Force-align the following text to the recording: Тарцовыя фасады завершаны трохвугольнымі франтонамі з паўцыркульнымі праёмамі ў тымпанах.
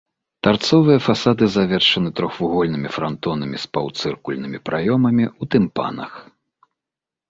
Тарцовыя 0.45 1.03
фасады 1.07 1.49
завершаны 1.57 2.09
трохвугольнымі 2.21 2.89
франтонамі 2.97 3.57
з 3.67 3.73
паўцыркульнымі 3.75 4.67
праёмамі 4.69 5.25
ў 5.41 5.57
тымпанах. 5.57 6.11